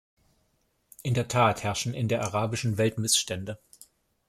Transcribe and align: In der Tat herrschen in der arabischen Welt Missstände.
In 1.03 1.13
der 1.13 1.27
Tat 1.27 1.61
herrschen 1.61 1.93
in 1.93 2.07
der 2.07 2.23
arabischen 2.23 2.79
Welt 2.79 2.97
Missstände. 2.97 3.59